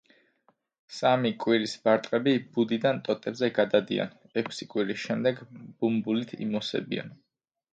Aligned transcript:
სამი 0.99 1.31
კვირის 1.43 1.75
ბარტყები 1.83 2.33
ბუდიდან 2.55 3.01
ტოტებზე 3.09 3.51
გადადიან, 3.59 4.17
ექვსი 4.43 4.69
კვირის 4.75 5.05
შემდეგ 5.05 5.45
ბუმბულით 5.61 6.35
იმოსებიან. 6.49 7.15